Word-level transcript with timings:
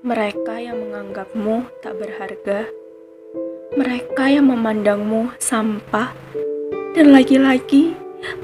Mereka 0.00 0.56
yang 0.56 0.80
menganggapmu 0.80 1.84
tak 1.84 2.00
berharga, 2.00 2.64
mereka 3.76 4.32
yang 4.32 4.48
memandangmu 4.48 5.36
sampah, 5.36 6.16
dan 6.96 7.12
lagi-lagi 7.12 7.92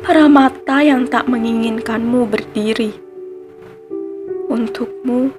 para 0.05 0.29
mata 0.29 0.85
yang 0.85 1.09
tak 1.09 1.25
menginginkanmu 1.25 2.29
berdiri. 2.29 2.93
Untukmu, 4.53 5.33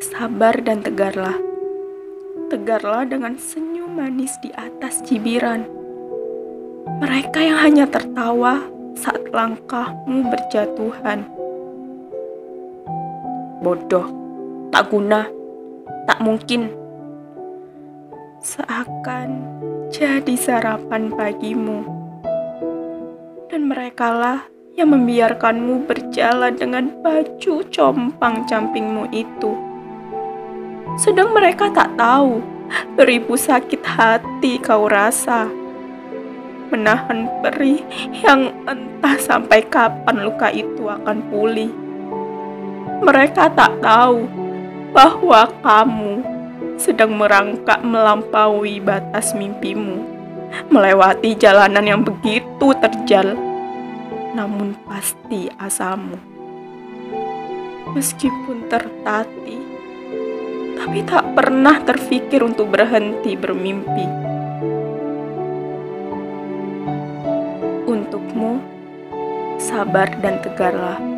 sabar 0.00 0.56
dan 0.64 0.80
tegarlah. 0.80 1.36
Tegarlah 2.48 3.04
dengan 3.04 3.36
senyum 3.36 3.92
manis 3.92 4.32
di 4.40 4.48
atas 4.56 5.04
cibiran. 5.04 5.68
Mereka 7.04 7.44
yang 7.44 7.60
hanya 7.60 7.84
tertawa 7.92 8.56
saat 8.96 9.20
langkahmu 9.28 10.32
berjatuhan. 10.32 11.28
Bodoh, 13.60 14.08
tak 14.72 14.88
guna, 14.88 15.41
tak 16.06 16.18
mungkin. 16.18 16.70
Seakan 18.42 19.30
jadi 19.94 20.34
sarapan 20.34 21.14
pagimu. 21.14 21.86
Dan 23.46 23.68
merekalah 23.68 24.48
yang 24.74 24.90
membiarkanmu 24.90 25.84
berjalan 25.84 26.56
dengan 26.56 26.90
baju 27.04 27.54
compang-campingmu 27.68 29.12
itu. 29.12 29.52
Sedang 30.96 31.36
mereka 31.36 31.68
tak 31.70 31.92
tahu 31.94 32.40
beribu 32.96 33.36
sakit 33.36 33.84
hati 33.84 34.58
kau 34.58 34.88
rasa. 34.88 35.46
Menahan 36.72 37.28
perih 37.44 37.84
yang 38.24 38.48
entah 38.64 39.20
sampai 39.20 39.60
kapan 39.68 40.24
luka 40.24 40.48
itu 40.48 40.88
akan 40.88 41.20
pulih. 41.28 41.68
Mereka 43.04 43.52
tak 43.52 43.76
tahu 43.84 44.41
bahwa 44.92 45.48
kamu 45.64 46.20
sedang 46.76 47.16
merangkak 47.16 47.80
melampaui 47.80 48.76
batas 48.78 49.32
mimpimu, 49.32 50.04
melewati 50.68 51.32
jalanan 51.32 51.84
yang 51.84 52.02
begitu 52.04 52.76
terjal, 52.76 53.32
namun 54.36 54.76
pasti 54.84 55.48
asamu. 55.56 56.20
Meskipun 57.92 58.68
tertati, 58.68 59.58
tapi 60.76 60.98
tak 61.08 61.24
pernah 61.36 61.80
terfikir 61.80 62.44
untuk 62.44 62.72
berhenti 62.72 63.32
bermimpi. 63.36 64.06
Untukmu, 67.88 68.60
sabar 69.60 70.08
dan 70.24 70.40
tegarlah 70.40 71.11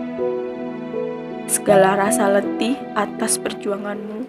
segala 1.47 1.97
rasa 1.99 2.29
letih 2.29 2.77
atas 2.97 3.37
perjuanganmu, 3.37 4.25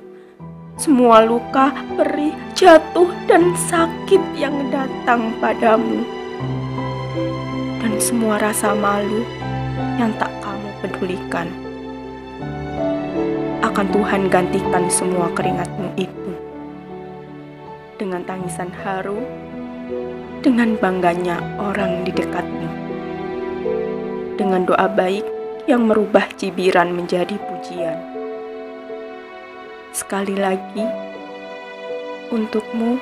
semua 0.75 1.23
luka, 1.23 1.71
perih, 1.95 2.35
jatuh, 2.51 3.07
dan 3.31 3.55
sakit 3.71 4.19
yang 4.35 4.55
datang 4.67 5.31
padamu, 5.39 6.03
dan 7.79 7.93
semua 7.97 8.35
rasa 8.39 8.75
malu 8.75 9.23
yang 9.95 10.11
tak 10.19 10.31
kamu 10.43 10.69
pedulikan. 10.83 11.47
Akan 13.63 13.87
Tuhan 13.91 14.27
gantikan 14.27 14.87
semua 14.91 15.31
keringatmu 15.31 15.95
itu. 15.95 16.31
Dengan 17.95 18.27
tangisan 18.27 18.71
haru, 18.83 19.23
dengan 20.43 20.75
bangganya 20.75 21.39
orang 21.57 22.03
di 22.03 22.11
dekatmu, 22.11 22.69
dengan 24.35 24.67
doa 24.67 24.91
baik 24.91 25.34
yang 25.65 25.89
merubah 25.89 26.29
cibiran 26.37 26.93
menjadi 26.93 27.37
pujian. 27.41 27.97
Sekali 29.93 30.37
lagi, 30.37 30.85
untukmu, 32.29 33.01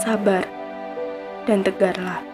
sabar 0.00 0.44
dan 1.48 1.64
tegarlah. 1.64 2.31